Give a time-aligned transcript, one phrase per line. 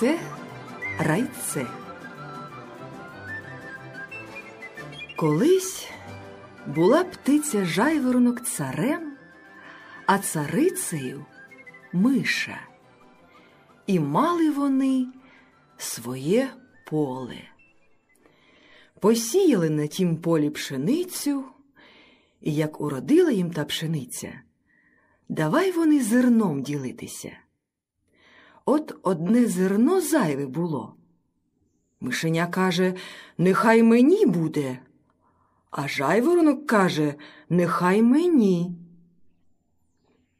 [0.00, 0.20] Райце,
[0.98, 1.66] райце.
[5.16, 5.88] Колись
[6.66, 9.12] була птиця жайворонок царем,
[10.06, 11.26] а царицею
[11.92, 12.60] миша.
[13.86, 15.06] І мали вони
[15.76, 16.50] своє
[16.86, 17.40] поле.
[19.00, 21.44] Посіяли на тім полі пшеницю,
[22.40, 24.40] і як уродила їм та пшениця,
[25.28, 27.36] давай вони зерном ділитися.
[28.68, 30.94] От одне зерно зайве було.
[32.00, 32.94] Мишеня каже,
[33.38, 34.78] нехай мені буде,
[35.70, 37.14] а жайворонок каже,
[37.48, 38.72] нехай мені.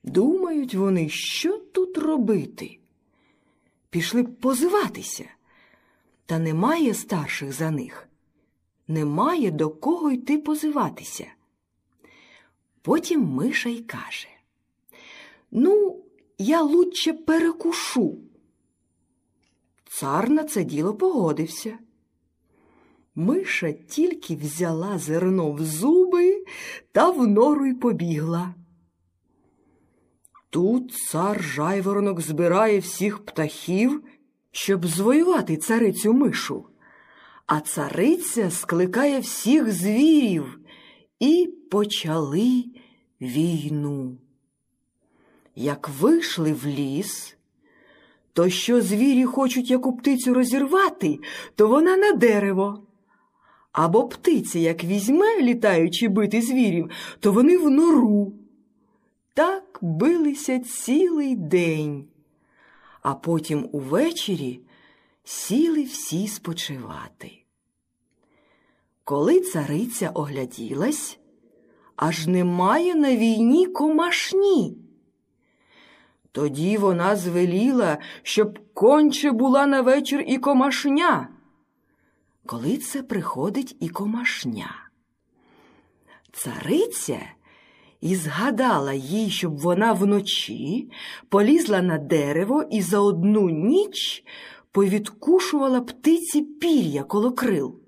[0.03, 2.79] Думають вони, що тут робити.
[3.91, 5.25] Пішли б позиватися,
[6.27, 8.09] та немає старших за них,
[8.89, 11.27] немає до кого йти позиватися.
[12.83, 14.29] Потім миша й каже
[15.51, 16.05] Ну,
[16.39, 18.19] я лучше перекушу.
[19.91, 21.79] Цар на це діло погодився.
[23.15, 26.45] Миша тільки взяла зерно в зуби
[26.93, 28.55] та в нору й побігла.
[30.51, 34.05] Тут цар жайворонок збирає всіх птахів,
[34.51, 36.67] щоб звоювати царицю мишу,
[37.47, 40.61] а цариця скликає всіх звірів
[41.21, 42.65] і почали
[43.21, 44.19] війну.
[45.61, 47.37] Як вийшли в ліс,
[48.33, 51.19] то що звірі хочуть яку птицю розірвати,
[51.55, 52.83] то вона на дерево.
[53.73, 58.33] Або птиця, як візьме, літаючи бити звірів, то вони в нору.
[59.35, 62.05] Так билися цілий день,
[63.03, 64.61] а потім увечері
[65.25, 67.33] сіли всі спочивати.
[69.05, 71.19] Коли цариця огляділась,
[71.97, 74.88] аж немає на війні комашні.
[76.39, 81.29] Тоді вона звеліла, щоб конче була на вечір і комашня.
[82.47, 84.71] Коли це приходить і комашня.
[86.33, 87.21] Цариця
[88.01, 90.91] і згадала їй, щоб вона вночі
[91.29, 94.25] полізла на дерево і за одну ніч
[94.73, 97.81] повідкушувала птиці пір'я коло крил.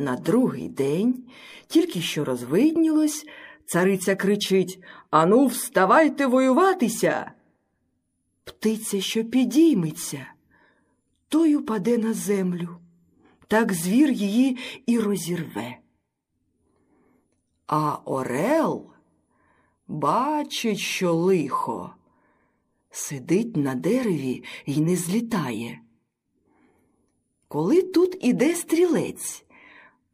[0.00, 1.24] На другий день,
[1.66, 3.26] тільки що розвиднілось,
[3.66, 7.32] цариця кричить Ану, вставайте воюватися.
[8.44, 10.26] Птиця, що підійметься,
[11.28, 12.68] той упаде на землю,
[13.48, 15.76] так звір її і розірве.
[17.66, 18.90] А Орел
[19.88, 21.94] бачить, що лихо,
[22.90, 25.80] сидить на дереві і не злітає.
[27.48, 29.44] Коли тут іде стрілець,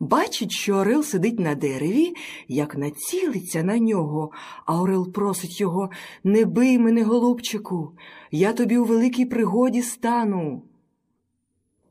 [0.01, 2.15] бачить, що Орел сидить на дереві,
[2.49, 4.31] як націлиться на нього,
[4.67, 5.91] а Орел просить його
[6.25, 7.93] не бий мене, голубчику,
[8.31, 10.62] я тобі у великій пригоді стану.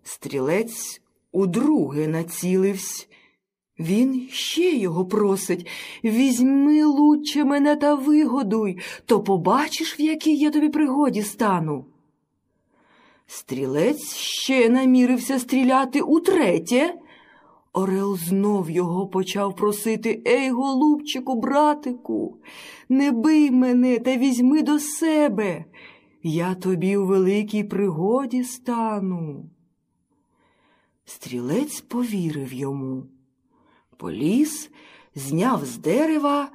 [0.04, 1.02] Стрілець
[1.32, 3.10] удруге націливсь.
[3.80, 5.68] Він ще його просить
[6.04, 11.86] візьми лучше мене та вигодуй, то побачиш, в якій я тобі пригоді стану.
[13.28, 16.94] Стрілець ще намірився стріляти утретє.
[17.76, 22.38] Орел знов його почав просити Ей, голубчику, братику,
[22.90, 25.66] не бий мене та візьми до себе.
[26.24, 29.50] Я тобі у великій пригоді стану.
[31.06, 33.04] Стрілець повірив йому.
[33.98, 34.72] Поліз,
[35.16, 36.52] зняв з дерева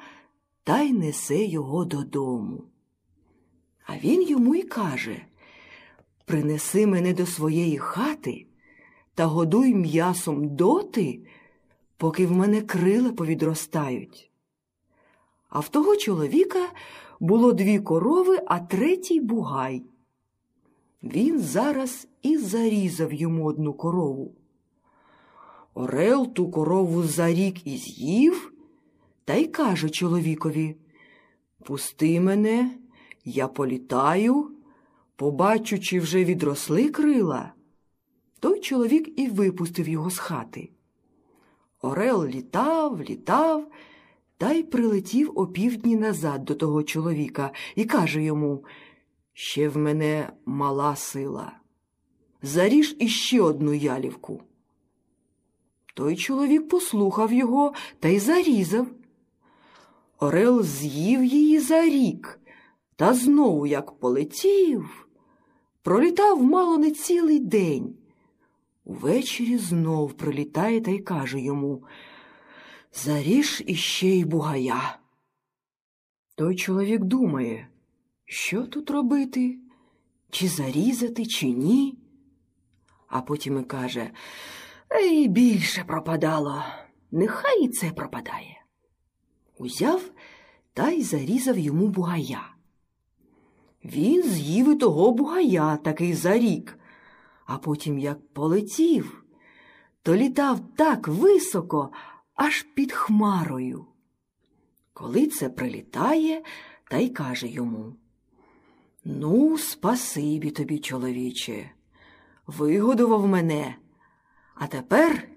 [0.65, 2.65] та й несе його додому.
[3.87, 5.23] А він йому й каже
[6.25, 8.47] Принеси мене до своєї хати
[9.15, 11.21] та годуй м'ясом доти,
[11.97, 14.31] поки в мене крила повідростають.
[15.49, 16.69] А в того чоловіка
[17.21, 19.83] було дві корови, а третій бугай.
[21.03, 24.35] Він зараз і зарізав йому одну корову.
[25.75, 28.53] Орел ту корову за рік і з'їв
[29.25, 30.77] та й каже чоловікові
[31.65, 32.71] Пусти мене,
[33.25, 34.51] я політаю,
[35.17, 37.53] побачу, чи вже відросли крила.
[38.41, 40.71] Той чоловік і випустив його з хати.
[41.83, 43.71] Орел літав, літав
[44.37, 48.65] та й прилетів опівдні назад до того чоловіка і каже йому
[49.33, 51.53] Ще в мене мала сила.
[52.43, 54.43] Заріж іще одну ялівку.
[55.95, 58.87] Той чоловік послухав його та й зарізав.
[60.19, 62.41] Орел з'їв її за рік,
[62.97, 65.09] та знову, як полетів,
[65.83, 68.00] пролітав мало не цілий день.
[68.91, 71.85] Увечері знов прилітає та й каже йому
[72.93, 74.99] Заріж іще й бугая.
[76.37, 77.69] Той чоловік думає,
[78.25, 79.59] що тут робити?
[80.31, 81.99] чи зарізати, чи ні.
[83.09, 84.11] А потім і каже
[84.93, 86.65] Ей, більше пропадало,
[87.11, 88.65] нехай і це пропадає.
[89.59, 90.11] Узяв
[90.75, 92.55] та й зарізав йому бугая.
[93.85, 96.80] Він з'їв і того бугая такий за рік,
[97.51, 99.25] а потім, як полетів,
[100.03, 101.93] то літав так високо,
[102.35, 103.87] аж під хмарою.
[104.93, 106.43] Коли це прилітає,
[106.91, 107.97] та й каже йому
[109.05, 111.71] Ну, спасибі тобі, чоловіче,
[112.47, 113.77] вигодував мене,
[114.55, 115.29] а тепер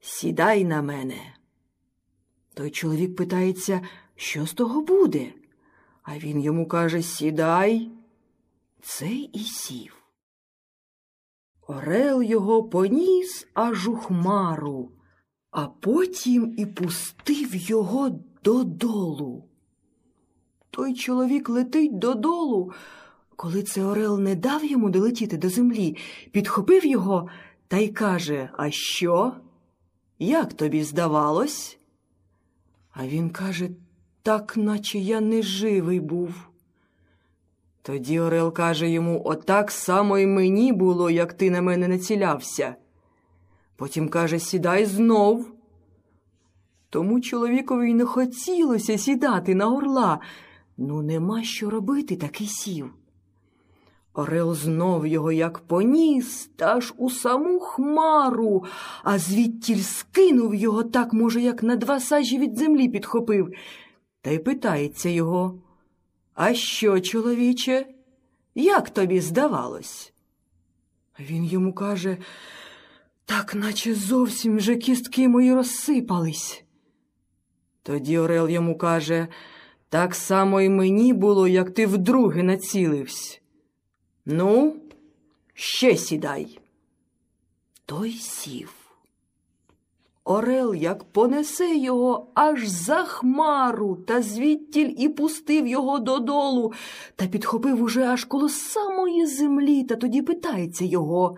[0.00, 1.34] сідай на мене.
[2.54, 3.80] Той чоловік питається,
[4.16, 5.32] що з того буде?
[6.02, 7.90] А він йому каже Сідай.
[8.82, 9.99] Цей і сів.
[11.70, 14.90] Орел його поніс аж у хмару,
[15.50, 18.10] а потім і пустив його
[18.44, 19.44] додолу.
[20.70, 22.72] Той чоловік летить додолу.
[23.36, 25.96] Коли це Орел не дав йому долетіти до землі,
[26.32, 27.28] підхопив його
[27.68, 29.32] та й каже А що?
[30.18, 31.78] Як тобі здавалось?
[32.90, 33.70] А він каже
[34.22, 36.49] так, наче я не живий був.
[37.82, 42.74] Тоді Орел каже йому Отак само й мені було, як ти на мене націлявся.
[43.76, 45.52] Потім каже Сідай знов.
[46.90, 50.20] Тому чоловікові й не хотілося сідати на орла.
[50.76, 52.94] Ну, нема що робити, так і сів.
[54.14, 58.64] Орел знов його як поніс, та аж у саму хмару,
[59.04, 63.52] а звідтіль скинув його так, може, як на два сажі від землі підхопив,
[64.22, 65.58] та й питається його.
[66.42, 67.86] А що, чоловіче,
[68.54, 70.12] як тобі здавалось?
[71.18, 72.16] Він йому каже,
[73.24, 76.64] так наче зовсім вже кістки мої розсипались.
[77.82, 79.28] Тоді Орел йому каже,
[79.88, 83.38] так само й мені було, як ти вдруге націлився.
[84.26, 84.76] Ну,
[85.54, 86.58] ще сідай.
[87.86, 88.79] Той сів.
[90.30, 96.72] Орел, як понесе його аж за хмару, та звідтіль і пустив його додолу,
[97.16, 101.36] та підхопив уже аж коло самої землі, та тоді питається його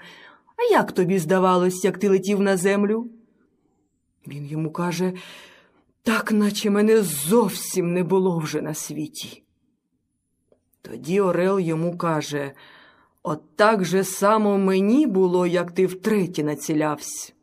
[0.56, 3.10] А як тобі здавалось, як ти летів на землю?
[4.26, 5.12] Він йому каже
[6.02, 9.42] так, наче мене зовсім не було вже на світі.
[10.82, 12.52] Тоді Орел йому каже
[13.22, 17.34] От так же само мені було, як ти втретє націлявсь.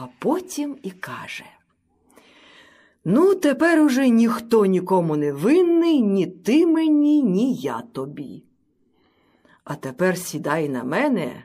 [0.00, 1.44] А потім і каже
[3.04, 8.44] Ну, тепер уже ніхто нікому не винний, ні ти мені, ні я тобі.
[9.64, 11.44] А тепер сідай на мене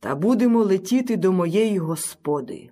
[0.00, 2.70] та будемо летіти до моєї господи.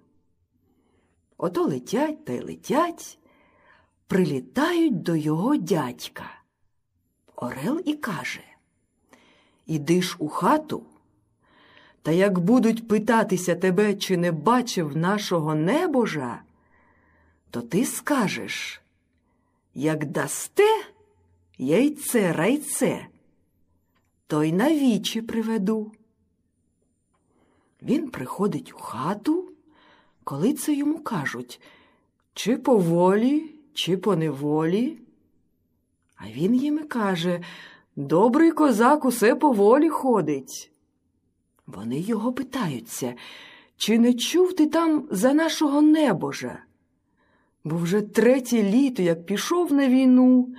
[1.37, 3.19] Ото летять та й летять,
[4.07, 6.25] прилітають до його дядька.
[7.37, 8.45] Орел і каже
[9.67, 10.87] Іди ж у хату,
[12.03, 16.43] та як будуть питатися тебе, чи не бачив нашого небожа,
[17.51, 18.81] то ти скажеш
[19.75, 20.85] як дасте
[21.59, 23.07] яйце райце,
[24.27, 25.93] то й навічі приведу.
[27.83, 29.49] Він приходить у хату,
[30.25, 31.61] коли це йому кажуть,
[32.35, 34.99] чи по волі, чи по неволі.
[36.17, 37.41] А він їм каже
[37.97, 40.71] Добрий козак усе по волі ходить.
[41.75, 43.15] Вони його питаються,
[43.77, 46.63] чи не чув ти там за нашого небожа?
[47.65, 50.55] Бо вже третє літо, як пішов на війну,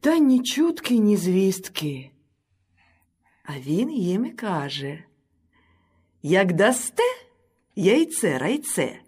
[0.00, 2.10] та ні чутки, ні звістки.
[3.44, 5.04] А він їм і каже
[6.22, 7.02] Як дасте
[7.76, 9.00] яйце райце,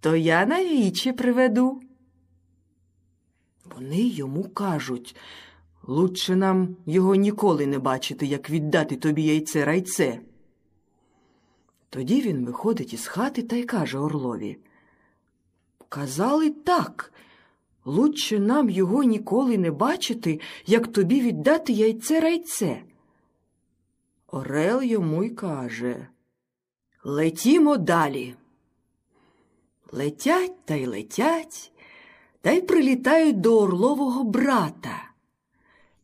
[0.00, 1.80] то я навічі приведу.
[3.64, 5.16] Вони йому кажуть
[5.88, 10.20] Лучше нам його ніколи не бачити, як віддати тобі яйце райце.
[11.90, 14.58] Тоді він виходить із хати та й каже Орлові
[15.88, 17.12] Казали так.
[17.84, 22.82] Лучше нам його ніколи не бачити, як тобі віддати яйце райце.
[24.26, 26.08] Орел йому й каже
[27.04, 28.34] Летімо далі.
[29.92, 31.72] Летять та й летять,
[32.40, 35.10] та й прилітають до Орлового брата.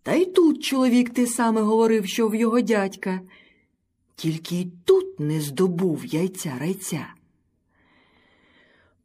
[0.02, 3.20] Та й тут чоловік те саме говорив, що в його дядька,
[4.16, 7.14] тільки й тут не здобув яйця райця.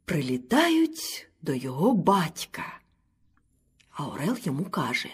[0.04, 2.80] Прилітають до його батька.
[3.90, 5.08] А Орел йому каже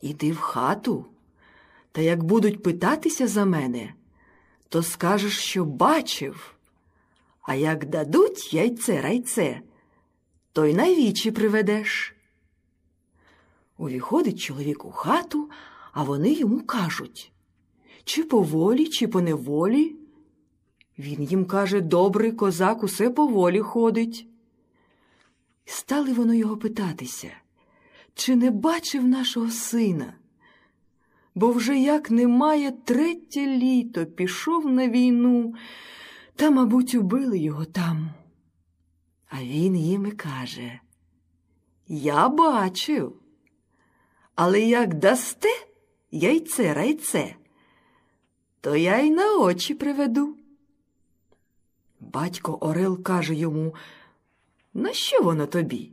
[0.00, 1.06] Іди в хату,
[1.92, 3.94] та як будуть питатися за мене,
[4.68, 6.54] то скажеш, що бачив.
[7.42, 9.60] А як дадуть яйце райце,
[10.52, 12.14] то й навічі приведеш.
[13.78, 15.50] Увіходить чоловік у хату,
[15.92, 17.33] а вони йому кажуть
[18.04, 19.96] чи по волі, чи по неволі.
[20.98, 24.28] Він їм каже добрий козак усе по волі ходить.
[25.64, 27.30] Стали воно його питатися,
[28.14, 30.14] чи не бачив нашого сина?
[31.34, 35.54] Бо вже як немає третє літо пішов на війну,
[36.36, 38.10] та, мабуть, убили його там.
[39.28, 40.80] А він їм і каже
[41.88, 43.20] Я бачив,
[44.34, 45.48] але як дасте
[46.10, 47.36] яйце райце,
[48.64, 50.36] то я й на очі приведу.
[52.00, 53.74] Батько Орел каже йому,
[54.74, 55.90] на що воно тобі?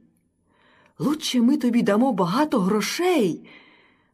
[0.99, 3.49] Лучше ми тобі дамо багато грошей.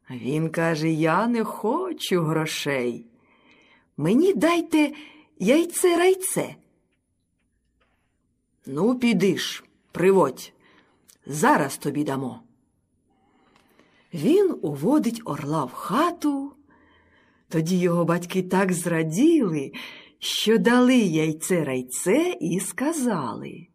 [0.09, 3.05] Він каже, я не хочу грошей.
[3.97, 4.93] Мені дайте
[5.39, 6.55] яйце райце.
[8.65, 10.53] Ну, підиш, приводь,
[11.25, 12.41] зараз тобі дамо.
[14.13, 16.56] Він уводить орла в хату.
[17.49, 19.71] Тоді його батьки так зраділи,
[20.19, 23.67] що дали яйце райце і сказали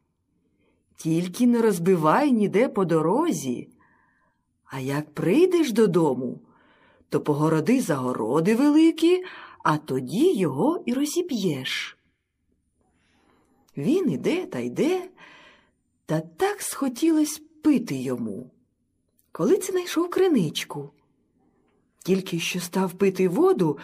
[0.96, 3.68] Тільки не розбивай ніде по дорозі,
[4.64, 6.40] а як прийдеш додому,
[7.08, 9.24] то погороди загороди великі,
[9.64, 11.98] а тоді його і розіб'єш.
[13.76, 15.08] Він іде та йде,
[16.06, 18.50] та так схотілось пити йому.
[19.32, 20.90] Коли це знайшов криничку.
[22.04, 23.78] Тільки що став пити воду,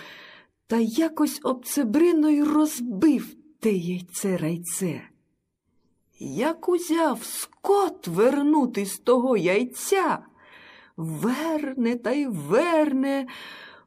[0.67, 5.03] та якось обцебриною розбив те яйце райце.
[6.21, 10.19] Як узяв скот вернути з того яйця,
[10.97, 13.27] верне та й верне.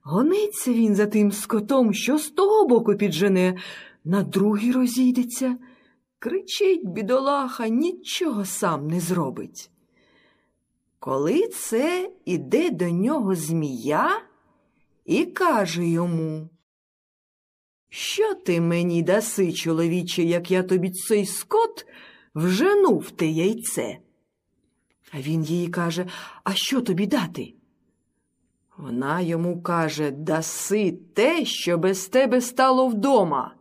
[0.03, 3.57] Гониться він за тим скотом, що з того боку піджене,
[4.03, 5.57] на другий розійдеться.
[6.19, 9.71] Кричить, бідолаха, нічого сам не зробить.
[11.03, 14.22] Коли це іде до нього змія
[15.05, 16.50] і каже йому,
[17.89, 21.86] Що ти мені даси, чоловіче, як я тобі цей скот
[22.36, 23.98] вжену в те яйце?
[25.12, 26.05] А він їй каже,
[26.43, 27.53] А що тобі дати?
[28.77, 33.55] Вона йому каже, даси те, що без тебе стало вдома.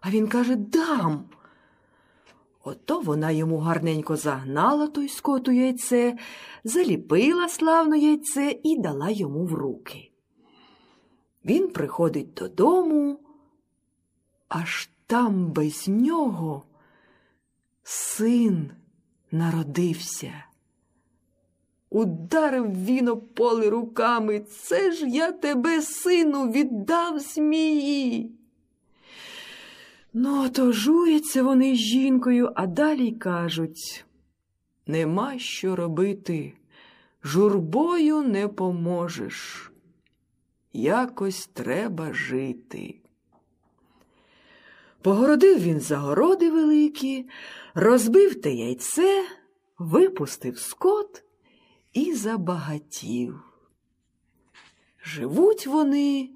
[0.00, 1.24] А він каже, дам.
[2.64, 6.18] Ото вона йому гарненько загнала той скоту яйце,
[6.64, 10.10] заліпила славно яйце і дала йому в руки.
[11.44, 13.18] Він приходить додому,
[14.48, 16.62] аж там без нього
[17.82, 18.70] син
[19.30, 20.44] народився.
[21.90, 24.40] Ударив він о поле руками.
[24.40, 28.39] Це ж я тебе, сину, віддав змії.
[30.12, 34.04] Ну, то жуються вони з жінкою, а далі кажуть
[34.86, 36.52] нема що робити,
[37.24, 39.66] журбою не поможеш.
[40.72, 42.94] Якось треба жити.
[45.02, 47.28] Погородив він загороди великі,
[47.74, 49.24] розбив те яйце,
[49.78, 51.22] випустив скот
[51.92, 53.40] і забагатів.
[55.04, 56.30] Живуть вони,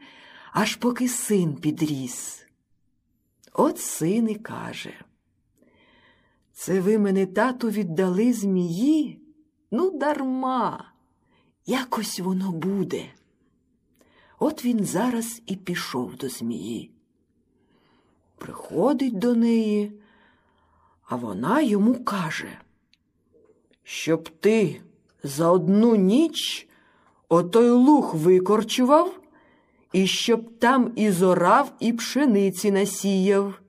[0.53, 2.47] аж поки син підріс.
[3.57, 4.95] От син і каже.
[6.53, 9.21] Це ви мене, тату, віддали змії?
[9.71, 10.93] Ну, дарма,
[11.67, 13.05] якось воно буде.
[14.39, 16.91] От він зараз і пішов до змії.
[18.39, 19.93] Приходить до неї,
[21.09, 22.59] а вона йому каже,
[23.83, 24.83] щоб ти
[25.23, 26.69] за одну ніч
[27.29, 29.21] отой луг викорчував
[29.95, 33.61] і щоб там і зорав, і пшениці насіяв,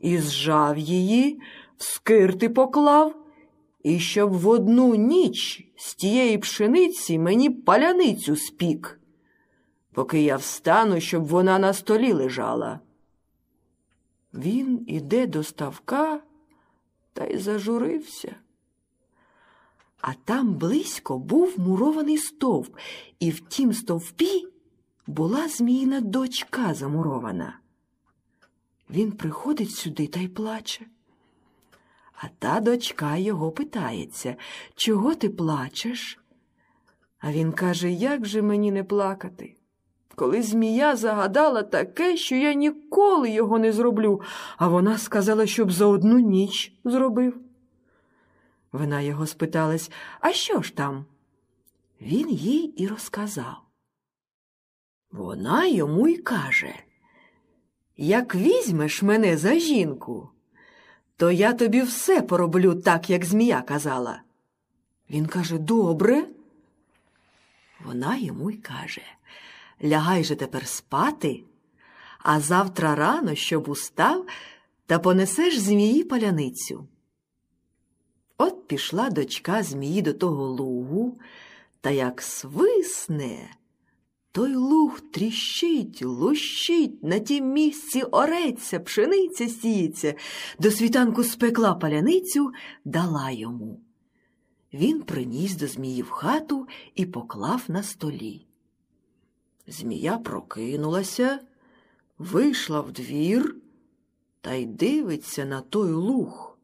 [0.00, 1.40] і зжав її,
[1.76, 3.16] в скирти поклав,
[3.82, 9.00] і щоб в одну ніч з тієї пшениці мені паляницю спік,
[9.92, 12.80] поки я встану, щоб вона на столі лежала.
[14.34, 16.20] Він іде до ставка
[17.12, 18.34] та й зажурився.
[20.00, 22.76] А там близько був мурований стовп,
[23.20, 24.55] і в тім стовпі
[25.06, 27.58] була зміїна дочка замурована.
[28.90, 30.86] Він приходить сюди та й плаче.
[32.14, 34.36] А та дочка його питається,
[34.74, 36.20] чого ти плачеш?
[37.18, 39.56] А він каже, як же мені не плакати?
[40.14, 44.20] Коли змія загадала таке, що я ніколи його не зроблю,
[44.56, 47.40] а вона сказала, щоб за одну ніч зробив.
[48.72, 51.04] Вона його спиталась, а що ж там?
[52.00, 53.65] Він їй і розказав.
[55.10, 56.74] Вона йому й каже,
[57.96, 60.28] як візьмеш мене за жінку,
[61.16, 64.22] то я тобі все пороблю так, як змія казала.
[65.10, 66.28] Він каже, добре.
[67.84, 69.02] Вона йому й каже
[69.84, 71.44] Лягай же тепер спати,
[72.18, 74.26] а завтра рано, щоб устав,
[74.86, 76.88] та понесеш змії паляницю.
[78.38, 81.18] От пішла дочка змії до того лугу,
[81.80, 83.55] та як свисне,
[84.36, 90.14] той луг тріщить, лущить, на тім місці ореться, пшениця сіється,
[90.58, 92.52] до світанку спекла паляницю,
[92.84, 93.80] дала йому.
[94.72, 98.46] Він приніс до змії в хату і поклав на столі.
[99.66, 101.40] Змія прокинулася,
[102.18, 103.56] вийшла в двір
[104.40, 106.58] та й дивиться на той луг.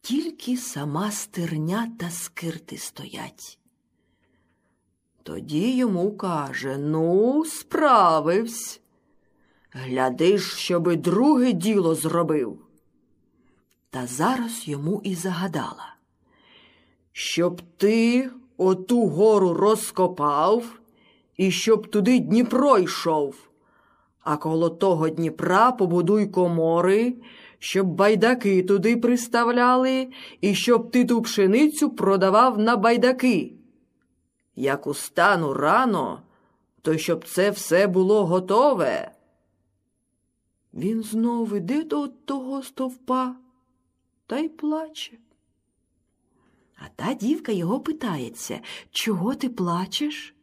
[0.00, 3.59] Тільки сама стерня та скирти стоять.
[5.22, 8.80] Тоді йому каже Ну, справивсь.
[9.72, 12.58] Гляди ж, щоби друге діло зробив.
[13.90, 15.94] Та зараз йому і загадала,
[17.12, 20.80] щоб ти оту гору розкопав
[21.36, 23.34] і щоб туди Дніпро йшов,
[24.20, 27.14] а коло того Дніпра побудуй комори,
[27.58, 30.08] щоб байдаки туди приставляли,
[30.40, 33.52] і щоб ти ту пшеницю продавав на байдаки.
[34.56, 36.22] Як устану рано,
[36.82, 39.12] то щоб це все було готове.
[40.74, 43.36] Він знов іде до того стовпа
[44.26, 45.18] та й плаче.
[46.76, 50.34] А та дівка його питається, чого ти плачеш?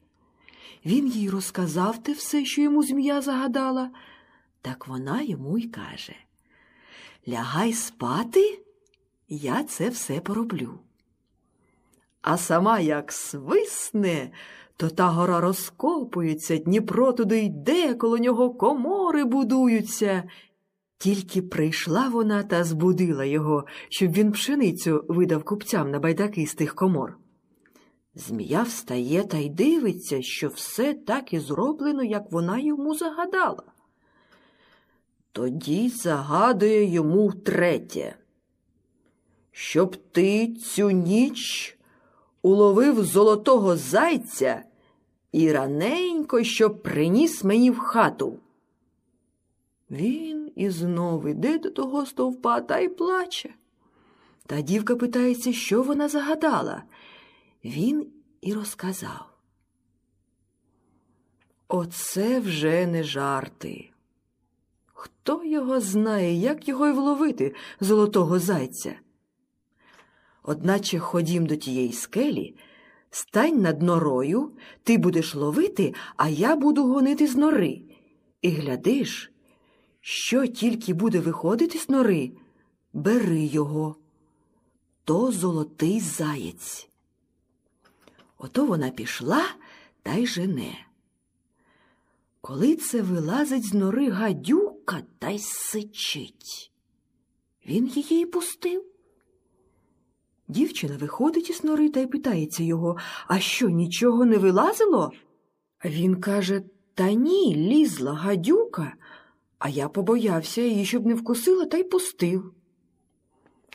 [0.86, 3.92] Він їй розказав те все, що йому змія загадала,
[4.62, 6.16] так вона йому й каже
[7.28, 8.62] Лягай спати,
[9.30, 10.80] я це все пороблю.
[12.30, 14.32] А сама як свисне,
[14.78, 20.24] то та гора розкопується, Дніпро туди йде, коло нього комори будуються.
[20.98, 26.76] Тільки прийшла вона та збудила його, щоб він пшеницю видав купцям на байдаки з тих
[26.76, 27.18] комор.
[28.16, 33.64] Змія встає та й дивиться, що все так і зроблено, як вона йому загадала.
[35.32, 38.16] Тоді загадує йому втретє,
[39.52, 41.77] щоб ти цю ніч
[42.42, 44.64] уловив золотого зайця
[45.32, 48.40] і раненько щоб приніс мені в хату.
[49.92, 53.54] Він і знов іде до того стовпа та й плаче.
[54.46, 56.84] Та дівка питається, що вона загадала.
[57.66, 58.08] Він
[58.42, 59.26] і розказав.
[61.68, 63.90] Оце вже не жарти.
[64.94, 68.96] Хто його знає, як його й вловити, золотого зайця?
[70.48, 72.56] Одначе ходім до тієї скелі,
[73.12, 74.52] стань над норою,
[74.84, 77.82] ти будеш ловити, а я буду гонити з нори.
[78.42, 79.32] І глядиш,
[80.02, 82.32] що тільки буде виходити з нори,
[82.94, 83.96] бери його.
[85.04, 86.90] То золотий заєць.
[88.38, 89.46] Ото вона пішла
[90.04, 90.88] та й жене.
[92.42, 96.72] Коли це вилазить з нори гадюка та й сичить.
[97.66, 98.97] Він її пустив.
[100.48, 105.12] Дівчина виходить із нори та й питається його, а що, нічого не вилазило?
[105.86, 108.94] Він каже Та ні, лізла гадюка,
[109.60, 112.54] а я побоявся її, щоб не вкусила, та й пустив.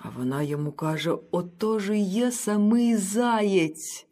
[0.00, 4.06] А вона йому каже Ото ж і є самий заєць.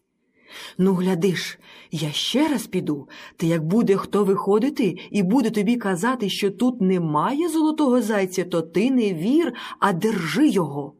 [0.79, 1.59] Ну, глядиш,
[1.91, 6.81] я ще раз піду, та як буде хто виходити і буде тобі казати, що тут
[6.81, 10.95] немає золотого зайця, то ти не вір, а держи його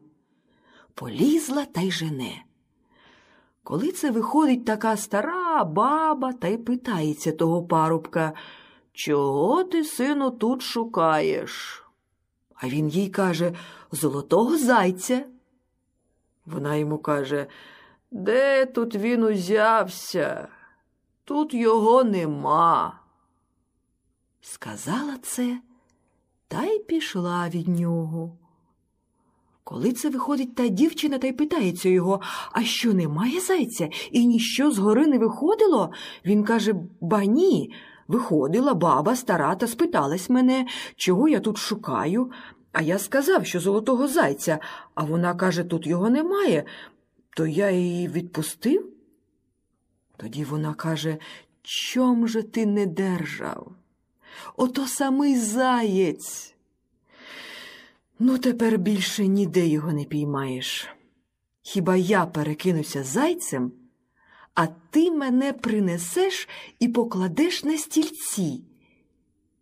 [0.95, 2.43] полізла та й жене.
[3.63, 8.33] Коли це виходить така стара баба та й питається того парубка,
[8.93, 11.83] чого ти, сину, тут шукаєш?
[12.55, 13.55] А він їй каже
[13.91, 15.25] Золотого зайця.
[16.45, 17.47] Вона йому каже,
[18.11, 20.47] де тут він узявся?
[21.23, 22.99] Тут його нема.
[24.41, 25.59] Сказала це
[26.47, 28.37] та й пішла від нього.
[29.71, 34.71] Коли це виходить та дівчина та й питається його, а що немає зайця, і ніщо
[34.71, 35.91] згори не виходило?
[36.25, 37.73] Він каже Ба ні.
[38.07, 42.31] Виходила баба стара та спиталась мене, чого я тут шукаю.
[42.71, 44.59] А я сказав, що золотого зайця,
[44.95, 46.63] а вона каже, тут його немає,
[47.35, 48.89] то я її відпустив.
[50.17, 51.17] Тоді вона каже,
[51.61, 53.71] чом же ти не держав?
[54.55, 56.50] Ото самий заєць.
[58.23, 60.87] Ну, тепер більше ніде його не піймаєш.
[61.61, 63.71] Хіба я перекинуся зайцем,
[64.53, 68.63] а ти мене принесеш і покладеш на стільці.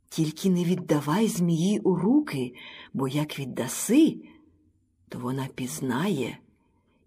[0.09, 2.53] Тільки не віддавай змії у руки,
[2.93, 4.21] бо як віддаси,
[5.09, 6.37] то вона пізнає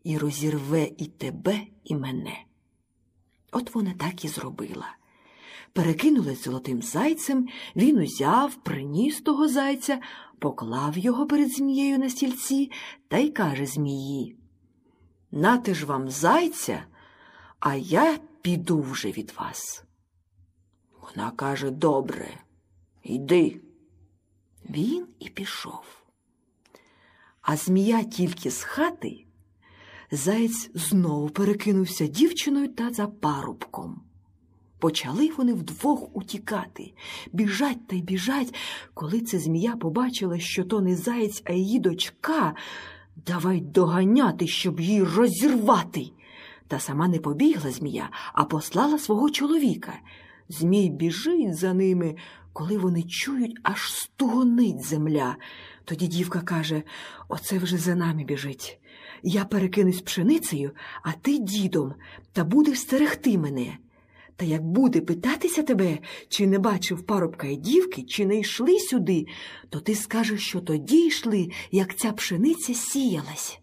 [0.05, 2.45] і розірве і тебе, і мене.
[3.53, 4.97] От вона так і зробила.
[5.73, 10.01] Перекинулась золотим зайцем, він узяв, приніс того зайця,
[10.39, 12.71] поклав його перед змією на стільці
[13.09, 14.37] та й каже змії.
[15.31, 16.85] Нате ж вам зайця,
[17.61, 19.85] а я піду вже від вас.
[21.01, 22.29] Вона каже добре,
[23.03, 23.61] йди.
[24.71, 26.03] Він і пішов.
[27.43, 29.27] А змія тільки з хати,
[30.11, 34.12] заєць знову перекинувся дівчиною та за парубком.
[34.83, 36.93] Почали вони вдвох утікати,
[37.33, 38.55] біжать та й біжать.
[38.95, 42.55] Коли це змія побачила, що то не заєць, а її дочка,
[43.27, 46.07] давай доганяти, щоб її розірвати.
[46.69, 49.93] Та сама не побігла змія, а послала свого чоловіка.
[50.49, 52.17] Змій біжить за ними,
[52.53, 55.37] коли вони чують, аж стугонить земля.
[55.85, 56.83] Тоді дівка каже
[57.29, 58.81] Оце вже за нами біжить.
[59.23, 60.71] Я перекинусь пшеницею,
[61.03, 61.95] а ти дідом,
[62.33, 63.79] та будеш стерегти мене.
[64.37, 69.27] Та як буде питатися тебе, чи не бачив парубка і дівки, чи не йшли сюди,
[69.69, 73.59] то ти скажеш, що тоді йшли, як ця пшениця сіялась.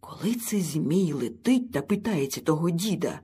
[0.00, 3.20] Коли це змій летить та питається того діда,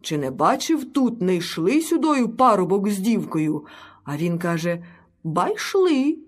[0.00, 3.66] чи не бачив тут, не йшли сюдою парубок з дівкою?
[4.04, 4.84] А він каже
[5.24, 6.18] Ба йшли.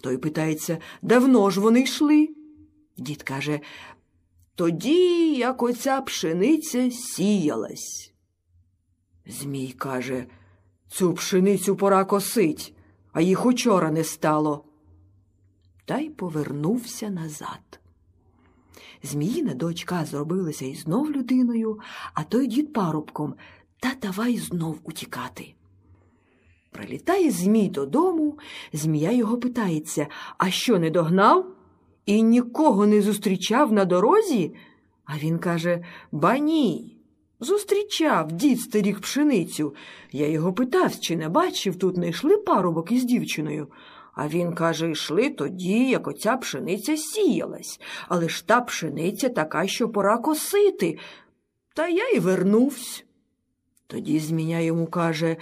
[0.00, 2.28] Той питається, давно ж вони йшли?
[2.96, 3.60] Дід каже,
[4.54, 8.11] тоді, як оця пшениця сіялась.
[9.26, 10.26] Змій каже,
[10.88, 12.74] цю пшеницю пора косить,
[13.12, 14.64] а їх учора не стало.
[15.84, 17.80] Та й повернувся назад.
[19.02, 21.78] Зміїна дочка зробилася і знов людиною,
[22.14, 23.34] а той дід парубком,
[23.80, 25.54] та давай знов утікати.
[26.70, 28.38] Прилітає Змій додому,
[28.72, 30.06] змія його питається
[30.38, 31.46] А що не догнав?
[32.06, 34.54] І нікого не зустрічав на дорозі?
[35.04, 36.96] А він каже Ба ні.
[37.42, 39.74] Зустрічав дід старік пшеницю.
[40.12, 43.68] Я його питав, чи не бачив, тут не йшли парубок із дівчиною.
[44.14, 49.88] А він каже, йшли тоді, як оця пшениця сіялась, але ж та пшениця така, що
[49.88, 50.98] пора косити.
[51.74, 53.02] Та я й вернувся.
[53.86, 55.36] Тоді зміня йому каже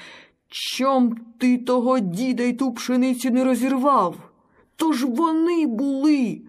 [0.48, 4.16] Чом ти того діда й ту пшеницю не розірвав?
[4.76, 6.40] То ж вони були.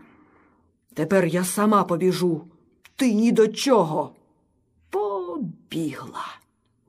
[0.94, 2.42] Тепер я сама побіжу.
[2.96, 4.16] Ти ні до чого.
[5.42, 6.26] Побігла.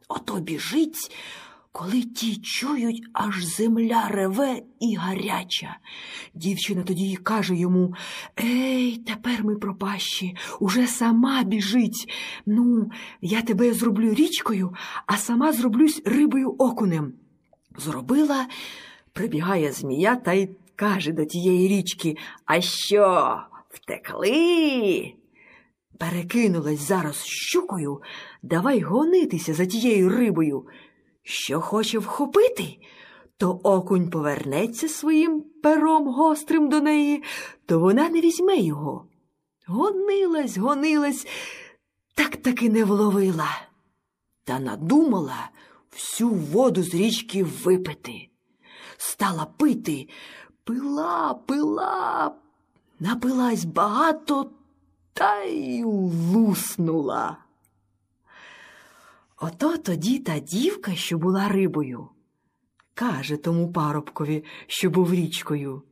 [0.08, 1.16] Ото біжить,
[1.72, 5.76] коли ті чують, аж земля реве і гаряча.
[6.34, 7.94] Дівчина тоді й каже йому
[8.40, 12.12] Ей, тепер ми пропащі, уже сама біжить.
[12.46, 14.74] Ну, я тебе зроблю річкою,
[15.06, 17.12] а сама зроблюсь рибою окунем.
[17.76, 18.46] Зробила,
[19.12, 25.14] прибігає змія та й каже до тієї річки А що, втекли?
[26.02, 28.02] Перекинулась зараз щукою,
[28.42, 30.66] давай гонитися за тією рибою.
[31.22, 32.78] Що хоче вхопити,
[33.36, 37.22] то окунь повернеться своїм пером гострим до неї,
[37.66, 39.06] то вона не візьме його.
[39.66, 41.26] Гонилась, гонилась,
[42.14, 43.60] так таки не вловила,
[44.44, 45.50] та надумала
[45.92, 48.28] всю воду з річки випити.
[48.96, 50.08] Стала пити,
[50.64, 52.34] пила, пила,
[53.00, 54.50] напилась багато
[55.12, 57.38] та й луснула.
[59.44, 62.08] Ото тоді та дівка, що була рибою,
[62.94, 65.82] каже тому парубкові, що був річкою.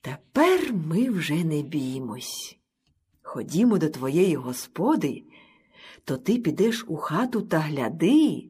[0.00, 2.58] Тепер ми вже не біймось.
[3.22, 5.24] Ходімо до твоєї господи,
[6.04, 8.48] то ти підеш у хату та гляди,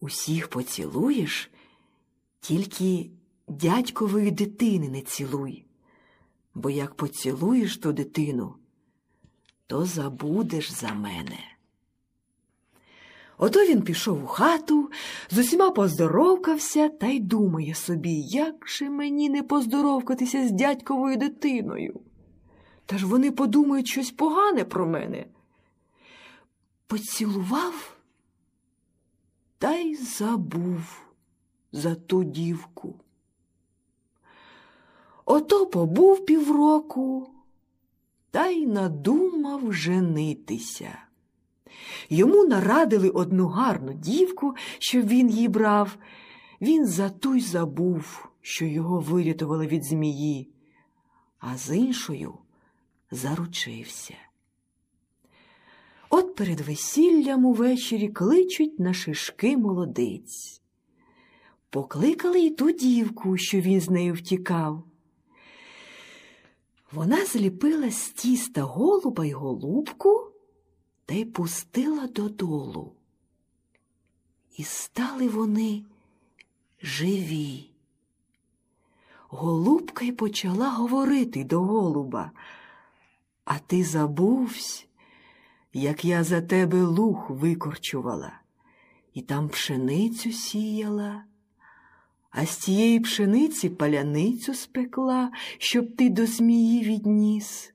[0.00, 1.50] усіх поцілуєш,
[2.40, 3.10] тільки
[3.48, 5.64] дядькової дитини не цілуй,
[6.54, 8.54] бо як поцілуєш ту дитину,
[9.66, 11.53] то забудеш за мене.
[13.38, 14.90] Ото він пішов у хату,
[15.30, 22.00] з усіма поздоровкався та й думає собі, як же мені не поздоровкатися з дядьковою дитиною.
[22.86, 25.26] Та ж вони подумають щось погане про мене.
[26.86, 27.96] Поцілував
[29.58, 31.06] та й забув
[31.72, 32.94] за ту дівку.
[35.24, 37.30] Ото побув півроку
[38.30, 41.03] та й надумав женитися.
[42.10, 45.96] Йому нарадили одну гарну дівку, щоб він її брав.
[46.60, 50.50] Він за ту й забув, що його вирятували від змії,
[51.38, 52.34] а з іншою
[53.10, 54.14] заручився.
[56.10, 60.62] От перед весіллям увечері кличуть на шишки молодиць.
[61.70, 64.82] Покликали й ту дівку, що він з нею втікав.
[66.92, 70.33] Вона зліпила з тіста голуба й голубку
[71.06, 72.92] та й пустила додолу.
[74.56, 75.84] І стали вони
[76.82, 77.70] живі.
[79.28, 82.30] Голубка й почала говорити до голуба.
[83.44, 84.86] А ти забувсь,
[85.72, 88.40] як я за тебе луг викорчувала,
[89.14, 91.24] і там пшеницю сіяла,
[92.30, 97.74] а з тієї пшениці паляницю спекла, щоб ти до змії відніс.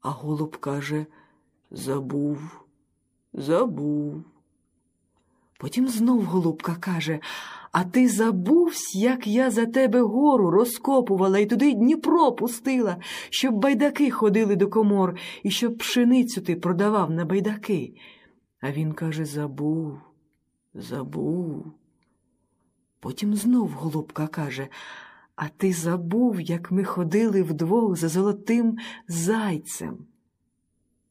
[0.00, 1.06] А голуб каже
[1.70, 2.64] Забув,
[3.32, 4.24] забув.
[5.58, 7.20] Потім знов голубка каже
[7.72, 12.96] А ти забувсь, як я за тебе гору розкопувала і туди Дніпро пустила,
[13.30, 17.94] щоб байдаки ходили до комор і щоб пшеницю ти продавав на байдаки.
[18.60, 19.98] А він каже Забув,
[20.74, 21.72] забув.
[23.00, 24.68] Потім знов голубка каже
[25.36, 28.78] А ти забув, як ми ходили вдвох за золотим
[29.08, 30.09] зайцем.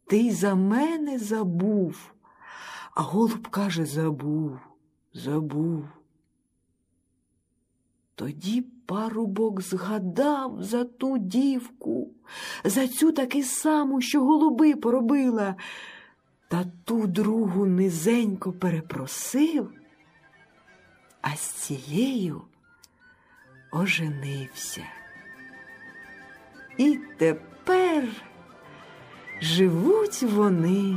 [0.10, 2.14] Ти за мене забув.
[2.96, 4.60] А голуб каже забув,
[5.14, 5.86] забув.
[8.16, 12.12] Тоді парубок згадав за ту дівку,
[12.64, 15.56] за цю таки саму, що голуби поробила,
[16.48, 19.72] та ту другу низенько перепросив,
[21.22, 22.42] а з цією
[23.72, 24.84] оженився.
[26.78, 28.29] І тепер
[29.42, 30.96] живуть вони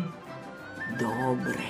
[1.00, 1.64] добре.